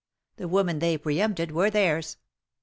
[0.37, 2.17] The women they pre empted were theirs.